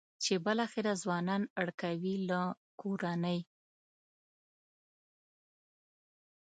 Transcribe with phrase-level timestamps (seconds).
[0.23, 2.41] چې بالاخره ځوانان اړ کوي له
[2.81, 3.39] کورنۍ.